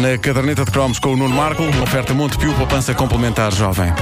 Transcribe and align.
Na 0.00 0.18
caderneta 0.18 0.64
de 0.64 0.70
cromos 0.70 0.98
com 0.98 1.14
o 1.14 1.16
Nuno 1.16 1.34
Marco, 1.34 1.62
oferta 1.82 2.12
Montepio, 2.12 2.52
poupança 2.54 2.94
complementar 2.94 3.52
jovem. 3.52 3.92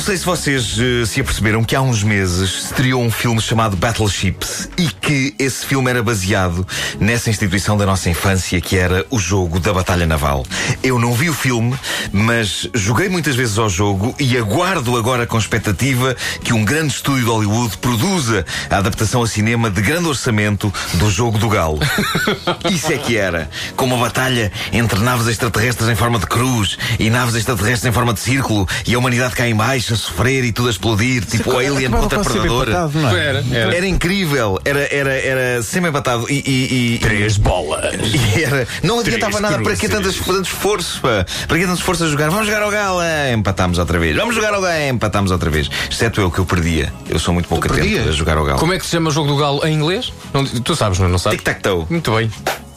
Não 0.00 0.06
sei 0.06 0.16
se 0.16 0.24
vocês 0.24 0.78
eh, 0.78 1.04
se 1.04 1.20
aperceberam 1.20 1.62
que 1.62 1.76
há 1.76 1.82
uns 1.82 2.02
meses 2.02 2.64
estreou 2.64 3.02
um 3.02 3.10
filme 3.10 3.38
chamado 3.38 3.76
Battleships 3.76 4.66
e 4.78 4.88
que 5.10 5.34
esse 5.40 5.66
filme 5.66 5.90
era 5.90 6.04
baseado 6.04 6.64
nessa 7.00 7.30
instituição 7.30 7.76
da 7.76 7.84
nossa 7.84 8.08
infância 8.08 8.60
que 8.60 8.76
era 8.76 9.04
o 9.10 9.18
jogo 9.18 9.58
da 9.58 9.72
Batalha 9.72 10.06
Naval. 10.06 10.46
Eu 10.84 11.00
não 11.00 11.12
vi 11.14 11.28
o 11.28 11.32
filme, 11.32 11.76
mas 12.12 12.68
joguei 12.72 13.08
muitas 13.08 13.34
vezes 13.34 13.58
ao 13.58 13.68
jogo 13.68 14.14
e 14.20 14.38
aguardo 14.38 14.96
agora 14.96 15.26
com 15.26 15.36
expectativa 15.36 16.14
que 16.44 16.52
um 16.52 16.64
grande 16.64 16.94
estúdio 16.94 17.24
de 17.24 17.28
Hollywood 17.28 17.76
produza 17.78 18.46
a 18.70 18.76
adaptação 18.76 19.20
a 19.20 19.26
cinema 19.26 19.68
de 19.68 19.82
grande 19.82 20.06
orçamento 20.06 20.72
do 20.94 21.10
jogo 21.10 21.38
do 21.38 21.48
Galo. 21.48 21.80
Isso 22.70 22.92
é 22.92 22.96
que 22.96 23.16
era. 23.16 23.50
Com 23.74 23.86
uma 23.86 23.96
batalha 23.96 24.52
entre 24.72 25.00
naves 25.00 25.26
extraterrestres 25.26 25.88
em 25.88 25.96
forma 25.96 26.20
de 26.20 26.26
cruz 26.26 26.78
e 27.00 27.10
naves 27.10 27.34
extraterrestres 27.34 27.86
em 27.86 27.92
forma 27.92 28.14
de 28.14 28.20
círculo 28.20 28.64
e 28.86 28.94
a 28.94 28.98
humanidade 29.00 29.34
cá 29.34 29.48
em 29.48 29.56
baixo 29.56 29.92
a 29.92 29.96
sofrer 29.96 30.44
e 30.44 30.52
tudo 30.52 30.68
a 30.68 30.70
explodir, 30.70 31.24
tipo 31.24 31.50
o 31.50 31.58
Alien 31.58 31.90
contra 31.90 32.20
Predador. 32.20 32.68
empatado, 32.68 33.08
é? 33.08 33.26
Era, 33.26 33.44
era. 33.50 33.76
Era 33.76 33.86
incrível, 33.88 34.60
era, 34.64 34.88
era, 34.94 34.99
era 35.08 35.62
semi-empatado 35.62 36.26
e, 36.28 36.42
e, 36.46 36.94
e- 36.94 36.98
Três 36.98 37.36
bolas. 37.36 37.94
e 38.36 38.42
era, 38.42 38.66
não 38.82 38.98
adiantava 39.00 39.38
Três 39.38 39.42
nada 39.50 39.62
para 39.62 39.76
que 39.76 39.88
cruzes. 39.88 40.16
tanto, 40.18 40.42
esforço, 40.42 41.00
pá? 41.00 41.24
Para 41.46 41.58
que 41.58 41.64
tanto 41.64 41.78
esforço 41.78 42.04
a 42.04 42.08
jogar? 42.08 42.30
Vamos 42.30 42.46
jogar 42.46 42.62
ao 42.62 42.70
galo, 42.70 43.00
é, 43.00 43.32
empatámos 43.32 43.78
outra 43.78 43.98
vez. 43.98 44.16
Vamos 44.16 44.34
jogar 44.34 44.54
ao 44.54 44.60
galo, 44.60 44.72
é, 44.74 44.88
empatámos 44.88 45.30
outra 45.30 45.50
vez. 45.50 45.70
Exceto 45.90 46.20
eu 46.20 46.30
que 46.30 46.38
eu 46.38 46.44
perdia. 46.44 46.92
Eu 47.08 47.18
sou 47.18 47.32
muito 47.32 47.48
pouco 47.48 47.66
atento 47.66 48.08
a 48.08 48.12
jogar 48.12 48.36
ao 48.36 48.44
galo. 48.44 48.58
Como 48.58 48.72
é 48.72 48.78
que 48.78 48.84
se 48.84 48.92
chama 48.92 49.08
o 49.08 49.12
jogo 49.12 49.28
do 49.28 49.36
galo 49.36 49.64
em 49.66 49.74
inglês? 49.74 50.12
Não, 50.32 50.44
tu 50.44 50.74
sabes, 50.76 50.98
não, 50.98 51.06
é? 51.06 51.10
não 51.10 51.18
sabes? 51.18 51.38
Tic-tac-toe. 51.38 51.86
Muito 51.88 52.12
bem. 52.14 52.30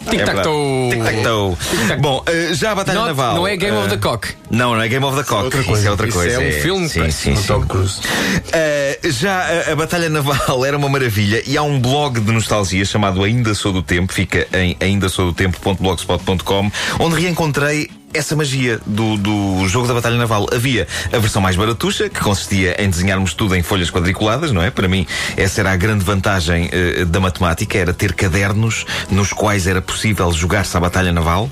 É. 0.05 0.09
Tic-tac-toe. 0.11 0.89
Tic-tac-toe. 0.91 1.55
Tic-tac. 1.55 2.01
Bom, 2.01 2.23
eh, 2.27 2.49
já 2.53 2.71
a 2.71 2.75
Batalha 2.75 3.05
Naval. 3.05 3.35
não 3.35 3.47
é 3.47 3.55
Game 3.57 3.75
of 3.77 3.87
eh, 3.87 3.89
the 3.91 3.97
Cock. 3.97 4.27
Não, 4.51 4.75
não 4.75 4.81
é 4.81 4.87
Game 4.87 5.03
of 5.05 5.15
the 5.17 5.23
Cock. 5.23 5.43
outra 5.45 5.63
coisa. 5.63 5.79
Isso 5.79 5.87
é 5.87 5.91
outra 5.91 6.07
Isso 6.07 6.17
coisa. 6.17 6.43
é 6.43 6.47
um 6.47 6.51
filme, 6.61 6.89
Sim, 6.89 7.11
sim, 7.11 7.33
do 7.33 7.39
sim. 7.39 7.47
Tom 7.47 7.61
Cruise. 7.65 7.99
Uh, 7.99 9.11
já 9.11 9.39
a, 9.67 9.71
a 9.71 9.75
Batalha 9.75 10.09
Naval 10.09 10.63
era 10.65 10.77
uma 10.77 10.89
maravilha 10.89 11.41
e 11.45 11.57
há 11.57 11.63
um 11.63 11.79
blog 11.79 12.19
de 12.19 12.31
nostalgia 12.31 12.83
chamado 12.85 13.23
Ainda 13.23 13.53
Sou 13.55 13.71
do 13.71 13.81
Tempo, 13.81 14.13
fica 14.13 14.47
em 14.53 14.75
aindasoudotempo.blogspot.com, 14.79 16.71
onde 16.99 17.15
reencontrei 17.21 17.89
essa 18.13 18.35
magia 18.35 18.79
do, 18.85 19.17
do 19.17 19.67
jogo 19.67 19.87
da 19.87 19.93
Batalha 19.93 20.17
Naval. 20.17 20.47
Havia 20.53 20.87
a 21.11 21.17
versão 21.17 21.41
mais 21.41 21.55
baratuxa, 21.55 22.09
que 22.09 22.19
consistia 22.19 22.75
em 22.81 22.89
desenharmos 22.89 23.33
tudo 23.33 23.55
em 23.55 23.63
folhas 23.63 23.89
quadriculadas, 23.89 24.51
não 24.51 24.61
é? 24.61 24.69
Para 24.69 24.87
mim, 24.87 25.05
essa 25.37 25.61
era 25.61 25.71
a 25.71 25.75
grande 25.75 26.03
vantagem 26.03 26.69
eh, 26.71 27.05
da 27.05 27.19
matemática, 27.19 27.77
era 27.77 27.93
ter 27.93 28.13
cadernos 28.13 28.85
nos 29.09 29.31
quais 29.33 29.67
era 29.67 29.81
possível 29.81 30.31
jogar-se 30.31 30.75
a 30.75 30.79
Batalha 30.79 31.11
Naval. 31.11 31.49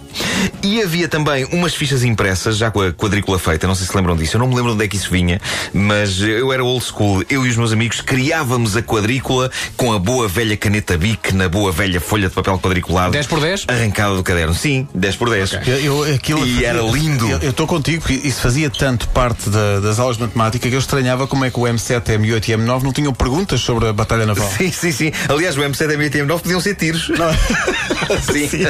E 0.63 0.81
havia 0.81 1.07
também 1.07 1.45
umas 1.51 1.73
fichas 1.73 2.03
impressas, 2.03 2.57
já 2.57 2.69
com 2.71 2.81
a 2.81 2.91
quadrícula 2.91 3.37
feita, 3.39 3.67
não 3.67 3.75
sei 3.75 3.87
se 3.87 3.95
lembram 3.95 4.15
disso, 4.15 4.35
eu 4.35 4.39
não 4.39 4.47
me 4.47 4.55
lembro 4.55 4.73
onde 4.73 4.85
é 4.85 4.87
que 4.87 4.95
isso 4.95 5.09
vinha, 5.11 5.39
mas 5.73 6.19
eu 6.21 6.51
era 6.53 6.63
old 6.63 6.83
school, 6.83 7.23
eu 7.29 7.45
e 7.45 7.49
os 7.49 7.57
meus 7.57 7.71
amigos 7.71 8.01
criávamos 8.01 8.75
a 8.77 8.81
quadrícula 8.81 9.49
com 9.75 9.91
a 9.93 9.99
boa 9.99 10.27
velha 10.27 10.55
caneta 10.57 10.97
Bic 10.97 11.33
na 11.33 11.47
boa 11.49 11.71
velha 11.71 11.99
folha 11.99 12.29
de 12.29 12.35
papel 12.35 12.57
quadriculado. 12.59 13.11
10 13.11 13.27
por 13.27 13.39
10? 13.39 13.65
Arrancada 13.67 14.15
do 14.15 14.23
caderno. 14.23 14.53
Sim, 14.53 14.87
10 14.93 15.15
por 15.15 15.29
10. 15.29 15.53
Eu, 15.67 15.77
eu- 16.05 16.15
aquilo 16.15 16.45
E 16.45 16.50
era 16.63 16.81
lindo. 16.81 17.27
Eu 17.41 17.49
estou 17.51 17.65
contigo, 17.67 18.01
porque 18.01 18.27
isso 18.27 18.41
fazia 18.41 18.69
tanto 18.69 19.07
parte 19.09 19.49
da- 19.49 19.79
das 19.79 19.99
aulas 19.99 20.17
de 20.17 20.23
matemática 20.23 20.67
que 20.69 20.75
eu 20.75 20.79
estranhava 20.79 21.27
como 21.27 21.45
é 21.45 21.49
que 21.51 21.59
o 21.59 21.63
M7, 21.63 22.01
M8 22.17 22.49
e 22.49 22.53
M9 22.53 22.83
não 22.83 22.91
tinham 22.93 23.13
perguntas 23.13 23.61
sobre 23.61 23.87
a 23.87 23.93
Batalha 23.93 24.25
Naval. 24.25 24.49
Sim, 24.57 24.71
sim, 24.71 24.91
sim. 24.91 25.11
Aliás, 25.29 25.57
o 25.57 25.61
M7 25.61 25.91
e 25.91 25.97
M8 25.97 26.15
e 26.15 26.19
M9 26.23 26.39
podiam 26.41 26.59
ser 26.61 26.75
tiros. 26.75 27.09
sim. 28.31 28.65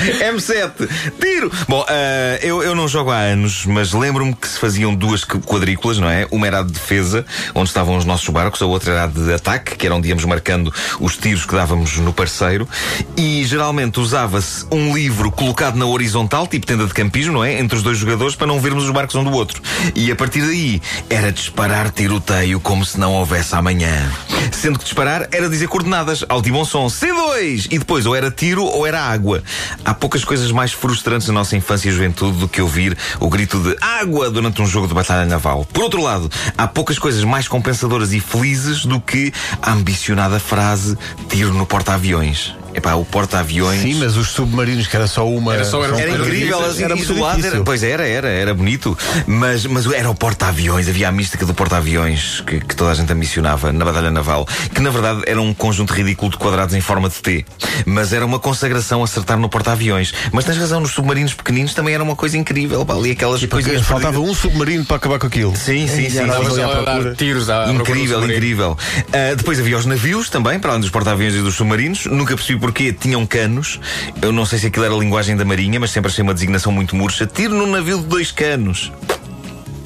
M7, 0.00 0.88
tiro! 1.20 1.50
Bom, 1.68 1.84
ah, 1.88 2.38
eu, 2.42 2.62
eu 2.62 2.74
não 2.74 2.88
jogo 2.88 3.10
há 3.10 3.16
anos, 3.18 3.66
mas 3.66 3.92
lembro-me 3.92 4.34
que 4.34 4.48
se 4.48 4.58
faziam 4.58 4.94
duas 4.94 5.24
qu- 5.24 5.40
quadrículas, 5.40 5.98
não 5.98 6.08
é? 6.08 6.26
Uma 6.30 6.46
era 6.46 6.60
a 6.60 6.62
de 6.62 6.72
defesa, 6.72 7.24
onde 7.54 7.68
estavam 7.68 7.96
os 7.96 8.04
nossos 8.04 8.28
barcos, 8.28 8.60
a 8.62 8.66
outra 8.66 8.92
era 8.92 9.04
a 9.04 9.06
de 9.06 9.32
ataque, 9.32 9.76
que 9.76 9.86
era 9.86 9.94
onde 9.94 10.08
íamos 10.08 10.24
marcando 10.24 10.72
os 10.98 11.16
tiros 11.16 11.44
que 11.44 11.54
dávamos 11.54 11.96
no 11.98 12.12
parceiro. 12.12 12.68
E 13.16 13.44
geralmente 13.44 14.00
usava-se 14.00 14.66
um 14.70 14.94
livro 14.94 15.30
colocado 15.30 15.76
na 15.76 15.86
horizontal, 15.86 16.46
tipo 16.46 16.66
tenda 16.66 16.86
de 16.86 16.94
campismo, 16.94 17.34
não 17.34 17.44
é? 17.44 17.58
Entre 17.60 17.76
os 17.76 17.82
dois 17.82 17.98
jogadores, 17.98 18.34
para 18.34 18.46
não 18.46 18.60
vermos 18.60 18.84
os 18.84 18.90
barcos 18.90 19.14
um 19.16 19.24
do 19.24 19.32
outro. 19.32 19.60
E 19.94 20.10
a 20.10 20.16
partir 20.16 20.40
daí 20.42 20.80
era 21.08 21.30
disparar 21.32 21.90
tiroteio 21.90 22.60
como 22.60 22.84
se 22.84 22.98
não 22.98 23.12
houvesse 23.14 23.54
amanhã. 23.54 24.10
Sendo 24.52 24.78
que 24.78 24.84
disparar 24.84 25.28
era 25.32 25.48
dizer 25.48 25.68
coordenadas, 25.68 26.24
alto 26.28 26.48
e 26.48 26.52
bom 26.52 26.64
som, 26.64 26.86
C2! 26.86 27.66
E 27.70 27.78
depois 27.78 28.06
ou 28.06 28.14
era 28.16 28.30
tiro 28.30 28.64
ou 28.64 28.86
era 28.86 29.00
água. 29.00 29.42
Há 29.90 29.94
poucas 29.94 30.22
coisas 30.22 30.52
mais 30.52 30.70
frustrantes 30.70 31.26
na 31.26 31.34
nossa 31.34 31.56
infância 31.56 31.88
e 31.88 31.90
juventude 31.90 32.38
do 32.38 32.48
que 32.48 32.62
ouvir 32.62 32.96
o 33.18 33.28
grito 33.28 33.58
de 33.58 33.76
água 33.80 34.30
durante 34.30 34.62
um 34.62 34.66
jogo 34.66 34.86
de 34.86 34.94
batalha 34.94 35.26
naval. 35.26 35.66
Por 35.72 35.82
outro 35.82 36.00
lado, 36.00 36.30
há 36.56 36.68
poucas 36.68 36.96
coisas 36.96 37.24
mais 37.24 37.48
compensadoras 37.48 38.12
e 38.12 38.20
felizes 38.20 38.84
do 38.84 39.00
que 39.00 39.32
a 39.60 39.72
ambicionada 39.72 40.38
frase 40.38 40.96
tiro 41.28 41.52
no 41.52 41.66
porta-aviões. 41.66 42.54
Epá, 42.74 42.94
o 42.94 43.04
porta-aviões. 43.04 43.80
Sim, 43.82 43.94
mas 43.94 44.16
os 44.16 44.28
submarinos, 44.30 44.86
que 44.86 44.96
era 44.96 45.06
só 45.06 45.28
uma. 45.28 45.54
Era 45.54 45.64
só- 45.64 45.84
era- 45.84 45.98
Era 46.00 46.10
incrível, 46.18 46.64
assim, 46.64 46.84
era 46.84 46.94
muito 46.96 47.12
isolado. 47.12 47.44
Era, 47.46 47.60
pois 47.62 47.82
era, 47.82 48.06
era, 48.06 48.28
era 48.28 48.54
bonito. 48.54 48.96
Mas, 49.26 49.66
mas 49.66 49.86
era 49.92 50.08
o 50.10 50.14
porta-aviões, 50.14 50.88
havia 50.88 51.08
a 51.08 51.12
mística 51.12 51.44
do 51.44 51.52
porta-aviões 51.54 52.40
que, 52.46 52.60
que 52.60 52.76
toda 52.76 52.90
a 52.92 52.94
gente 52.94 53.12
ambicionava 53.12 53.72
na 53.72 53.84
Batalha 53.84 54.10
Naval. 54.10 54.46
Que 54.74 54.80
na 54.80 54.90
verdade 54.90 55.22
era 55.26 55.40
um 55.40 55.52
conjunto 55.52 55.92
ridículo 55.92 56.30
de 56.30 56.36
quadrados 56.38 56.74
em 56.74 56.80
forma 56.80 57.08
de 57.08 57.16
T. 57.16 57.44
Mas 57.86 58.12
era 58.12 58.24
uma 58.24 58.38
consagração 58.38 59.02
acertar 59.02 59.38
no 59.38 59.48
porta-aviões. 59.48 60.12
Mas 60.32 60.44
tens 60.44 60.56
razão, 60.58 60.80
nos 60.80 60.92
submarinos 60.92 61.34
pequeninos 61.34 61.74
também 61.74 61.94
era 61.94 62.02
uma 62.04 62.16
coisa 62.16 62.36
incrível. 62.38 62.84
pá, 62.84 62.94
Ali 62.94 63.12
aquelas 63.12 63.44
coisas. 63.44 63.82
faltava 63.82 64.18
um 64.20 64.34
submarino 64.34 64.84
para 64.84 64.96
acabar 64.96 65.18
com 65.18 65.26
aquilo. 65.26 65.56
Sim, 65.56 65.86
sim, 65.88 66.08
sim. 66.10 66.18
procura. 66.26 67.14
tiros 67.16 67.48
à 67.50 67.70
Incrível, 67.72 68.24
incrível. 68.24 68.78
Ah, 69.12 69.34
depois 69.34 69.58
havia 69.58 69.76
os 69.76 69.86
navios 69.86 70.28
também, 70.28 70.58
para 70.58 70.70
além 70.72 70.80
dos 70.82 70.90
porta-aviões 70.90 71.34
e 71.34 71.38
dos 71.38 71.54
submarinos. 71.54 72.06
Nunca 72.06 72.34
percebi 72.36 72.58
porquê 72.60 72.92
tinham 72.92 73.26
canos. 73.26 73.80
Eu 74.20 74.32
não 74.32 74.44
sei 74.44 74.58
se 74.58 74.66
aquilo 74.66 74.84
era 74.84 74.94
a 74.94 74.98
linguagem 74.98 75.36
da 75.36 75.44
Marinha, 75.44 75.80
mas 75.80 75.90
sempre 75.90 76.10
achei 76.10 76.22
uma 76.22 76.34
designação 76.34 76.70
muito 76.70 76.94
murcha. 76.94 77.26
Tiro 77.26 77.54
num 77.54 77.66
navio 77.66 77.98
de 77.98 78.04
dois 78.04 78.30
canos. 78.30 78.92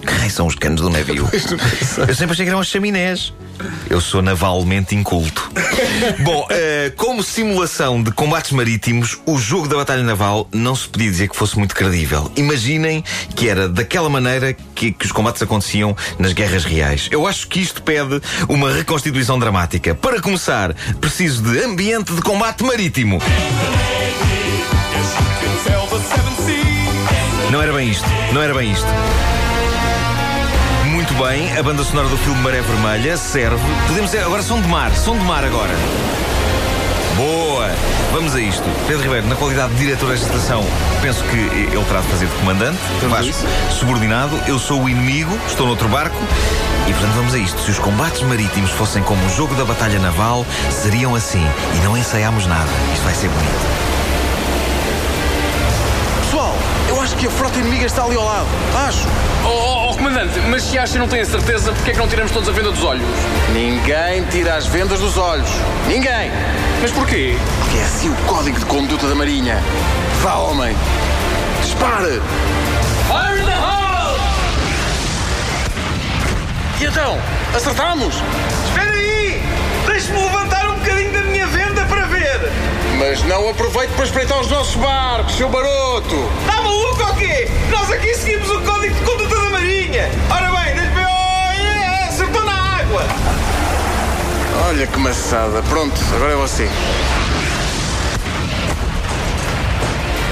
Que 0.06 0.12
raio 0.12 0.31
são 0.31 0.47
os 0.47 0.54
canos 0.54 0.81
do 0.81 0.91
navio? 0.91 1.28
Eu 2.06 2.15
sempre 2.15 2.32
achei 2.32 2.44
que 2.44 2.50
eram 2.50 2.60
as 2.60 2.66
chaminés. 2.66 3.32
Eu 3.88 4.00
sou 4.00 4.20
navalmente 4.20 4.94
inculto. 4.94 5.50
Bom, 6.25 6.47
eh, 6.50 6.92
como 6.97 7.22
simulação 7.22 8.03
de 8.03 8.10
combates 8.10 8.53
marítimos, 8.53 9.19
o 9.26 9.38
jogo 9.38 9.69
da 9.69 9.76
Batalha 9.76 10.03
Naval 10.03 10.48
não 10.53 10.75
se 10.75 10.88
podia 10.88 11.10
dizer 11.10 11.28
que 11.28 11.37
fosse 11.37 11.56
muito 11.56 11.75
credível. 11.75 12.31
Imaginem 12.37 13.04
que 13.34 13.48
era 13.48 13.69
daquela 13.69 14.10
maneira 14.10 14.53
que, 14.53 14.92
que 14.92 15.06
os 15.06 15.12
combates 15.12 15.41
aconteciam 15.41 15.97
nas 16.19 16.32
guerras 16.32 16.65
reais. 16.65 17.09
Eu 17.10 17.26
acho 17.26 17.47
que 17.48 17.60
isto 17.60 17.82
pede 17.82 18.21
uma 18.48 18.72
reconstituição 18.72 19.38
dramática. 19.38 19.94
Para 19.94 20.21
começar, 20.21 20.75
preciso 21.00 21.42
de 21.42 21.62
ambiente 21.62 22.12
de 22.12 22.21
combate 22.22 22.62
marítimo. 22.65 23.21
Não 27.50 27.62
era 27.62 27.72
bem 27.72 27.88
isto, 27.88 28.09
não 28.32 28.42
era 28.42 28.53
bem 28.53 28.72
isto. 28.72 28.88
Bem, 31.34 31.53
a 31.59 31.62
banda 31.65 31.83
sonora 31.83 32.09
do 32.09 32.16
filme 32.16 32.41
Maré 32.42 32.60
Vermelha 32.60 33.16
serve. 33.16 33.60
Podemos 33.89 34.13
dizer, 34.13 34.22
agora 34.22 34.41
som 34.41 34.60
de 34.60 34.69
mar, 34.69 34.95
som 34.95 35.19
de 35.19 35.25
mar 35.25 35.45
agora. 35.45 35.75
Boa! 37.16 37.72
Vamos 38.13 38.36
a 38.36 38.41
isto. 38.41 38.63
Pedro 38.86 39.03
Ribeiro, 39.03 39.27
na 39.27 39.34
qualidade 39.34 39.75
de 39.75 39.81
diretor 39.81 40.10
desta 40.10 40.27
estação, 40.27 40.65
penso 41.03 41.25
que 41.25 41.36
ele 41.36 41.84
terá 41.89 42.03
de 42.03 42.07
fazer 42.07 42.27
de 42.27 42.34
comandante. 42.34 42.78
Vasco, 43.09 43.48
subordinado. 43.69 44.41
Eu 44.47 44.60
sou 44.60 44.84
o 44.84 44.89
inimigo, 44.89 45.36
estou 45.48 45.66
noutro 45.66 45.89
barco. 45.89 46.16
E 46.86 46.92
portanto 46.92 47.15
vamos 47.16 47.34
a 47.34 47.39
isto. 47.39 47.60
Se 47.63 47.72
os 47.72 47.81
combates 47.81 48.22
marítimos 48.22 48.71
fossem 48.71 49.03
como 49.03 49.21
o 49.27 49.31
jogo 49.31 49.57
da 49.57 49.65
batalha 49.65 49.98
naval, 49.98 50.47
seriam 50.71 51.16
assim. 51.16 51.45
E 51.75 51.84
não 51.84 51.97
ensaiámos 51.97 52.47
nada. 52.47 52.71
Isto 52.92 53.03
vai 53.03 53.15
ser 53.15 53.28
bonito. 53.28 53.94
Acho 57.04 57.16
que 57.16 57.27
a 57.27 57.30
frota 57.30 57.59
inimiga 57.59 57.84
está 57.84 58.03
ali 58.03 58.16
ao 58.16 58.24
lado. 58.24 58.47
Acho. 58.86 59.06
Oh, 59.45 59.48
oh, 59.48 59.91
oh, 59.91 59.95
comandante, 59.95 60.41
mas 60.48 60.62
se 60.62 60.78
acha 60.78 60.97
e 60.97 60.98
não 60.98 61.06
tem 61.06 61.21
a 61.21 61.27
certeza, 61.27 61.71
porque 61.72 61.91
é 61.91 61.92
que 61.92 61.98
não 61.98 62.09
tiramos 62.09 62.33
todos 62.33 62.48
a 62.48 62.53
venda 62.53 62.72
dos 62.72 62.83
olhos? 62.83 63.04
Ninguém 63.53 64.24
tira 64.30 64.56
as 64.56 64.66
vendas 64.66 65.01
dos 65.01 65.18
olhos. 65.18 65.48
Ninguém. 65.86 66.33
Mas 66.80 66.91
porquê? 66.92 67.36
Porque 67.60 67.78
é 67.78 67.84
assim 67.84 68.09
o 68.09 68.15
código 68.27 68.59
de 68.59 68.65
conduta 68.65 69.06
da 69.06 69.15
Marinha. 69.15 69.62
Vá, 70.22 70.36
homem. 70.36 70.74
Dispare. 71.62 72.22
Fire 73.07 73.41
in 73.41 73.45
the 73.45 73.53
hole! 73.53 74.18
E 76.80 76.84
então? 76.86 77.18
Acertámos? 77.54 78.15
Espera 78.66 78.92
aí! 78.92 79.42
Deixe-me 79.86 80.22
levantar 80.22 80.53
Mas 83.06 83.22
não 83.24 83.51
aproveite 83.51 83.92
para 83.92 84.06
espreitar 84.06 84.41
os 84.41 84.48
nossos 84.48 84.77
barcos, 84.77 85.36
seu 85.36 85.47
baroto! 85.51 86.27
Está 86.41 86.62
maluco 86.62 87.03
ou 87.03 87.15
quê? 87.16 87.51
Nós 87.71 87.91
aqui 87.91 88.15
seguimos 88.15 88.48
o 88.48 88.62
código 88.62 88.95
de 88.95 89.01
conduta 89.03 89.34
da 89.42 89.51
Marinha! 89.51 90.10
Ora 90.30 90.51
bem, 90.51 90.74
ver. 90.74 91.06
Oh, 91.06 92.09
acertou 92.09 92.42
na 92.47 92.78
água! 92.78 93.03
Olha 94.68 94.86
que 94.86 94.98
maçada. 94.98 95.62
Pronto, 95.65 96.01
agora 96.15 96.33
é 96.33 96.36
você. 96.36 96.66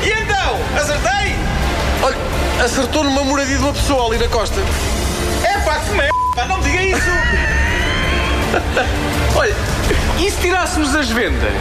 E 0.03 0.09
então? 0.09 0.59
Acertei? 0.75 1.37
Olha, 2.03 2.17
acertou 2.65 3.05
numa 3.05 3.23
moradia 3.23 3.59
de 3.59 3.63
uma 3.65 3.75
pessoa 3.75 4.07
ali 4.07 4.17
na 4.17 4.29
costa. 4.29 4.59
É 5.45 5.59
pá, 5.59 5.79
que 5.79 5.91
merda! 5.91 6.47
Não 6.49 6.57
me 6.57 6.65
diga 6.65 6.83
isso! 6.85 7.11
Olha, 9.37 9.55
e 10.19 10.31
se 10.31 10.39
tirássemos 10.39 10.95
as 10.95 11.11
vendas? 11.11 11.53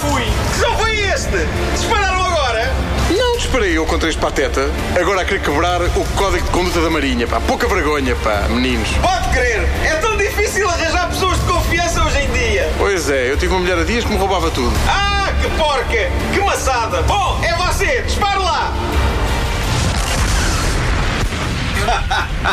Fui! 0.00 0.24
Som 0.58 0.74
foi 0.78 0.98
este? 0.98 1.46
Dispararam 1.74 2.24
agora? 2.24 2.72
Não 3.10 3.36
disparei 3.36 3.76
eu 3.76 3.84
contra 3.84 4.08
este 4.08 4.18
pateta. 4.20 4.70
Agora 4.98 5.20
a 5.20 5.24
querer 5.26 5.40
quebrar 5.42 5.82
o 5.82 6.04
código 6.16 6.42
de 6.42 6.50
conduta 6.50 6.80
da 6.80 6.88
Marinha, 6.88 7.26
pá. 7.26 7.38
Pouca 7.40 7.68
vergonha, 7.68 8.16
pá, 8.16 8.46
meninos. 8.48 8.88
Pode 9.02 9.28
crer! 9.28 9.68
É 9.84 9.96
tão 9.96 10.16
difícil 10.16 10.68
arranjar 10.70 11.08
pessoas 11.08 11.38
de 11.38 11.44
confiança 11.44 12.02
hoje 12.02 12.18
em 12.20 12.32
dia! 12.32 12.70
Pois 12.78 13.10
é, 13.10 13.30
eu 13.30 13.36
tive 13.36 13.52
uma 13.52 13.60
mulher 13.60 13.76
há 13.78 13.84
dias 13.84 14.04
que 14.04 14.10
me 14.10 14.16
roubava 14.16 14.50
tudo. 14.50 14.72
Ah, 14.88 15.28
que 15.42 15.50
porca! 15.50 16.10
Que 16.32 16.40
maçada! 16.40 17.02
Bom, 17.02 17.38
é 17.42 17.54
você! 17.56 18.00
Dispare 18.02 18.38
lá! 18.38 18.72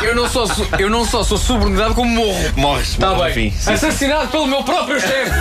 Eu 0.04 0.16
não 0.16 0.30
só 0.30 0.46
sou, 0.46 0.68
eu 0.78 0.90
não 0.90 1.06
só 1.06 1.24
sou 1.24 1.38
subordinado 1.38 1.94
como 1.94 2.10
morro. 2.10 2.52
Morres, 2.56 2.90
Está 2.90 3.10
morres, 3.12 3.36
bem. 3.36 3.52
Sim, 3.52 3.58
sim. 3.60 3.74
Assassinado 3.74 4.28
pelo 4.28 4.48
meu 4.48 4.64
próprio 4.64 5.00
chefe. 5.00 5.32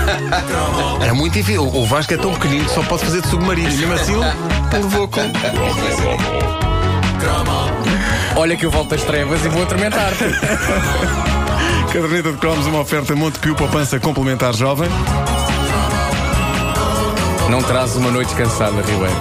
É 1.06 1.12
muito 1.12 1.34
difícil. 1.34 1.66
O 1.66 1.84
Vasco 1.86 2.14
é 2.14 2.16
tão 2.16 2.32
pequenino 2.34 2.64
que 2.64 2.74
só 2.74 2.82
pode 2.82 3.04
fazer 3.04 3.22
de 3.22 3.28
submarino. 3.28 3.68
E 3.68 3.76
mesmo 3.76 3.94
assim, 3.94 4.14
ele 4.14 4.82
levou 4.82 5.08
com. 5.08 5.20
Olha 8.36 8.56
que 8.56 8.66
eu 8.66 8.70
volto 8.70 8.94
às 8.94 9.02
trevas 9.02 9.44
e 9.44 9.48
vou 9.48 9.62
atormentar-te. 9.62 10.24
Caderneta 11.92 12.32
de 12.32 12.38
cromos, 12.38 12.66
uma 12.66 12.80
oferta 12.80 13.14
Montepio 13.14 13.54
Poupança 13.54 13.98
Complementar 13.98 14.54
Jovem. 14.54 14.88
Não 17.48 17.62
traz 17.62 17.96
uma 17.96 18.10
noite 18.10 18.34
cansada, 18.34 18.82
Ribeiro. 18.82 19.16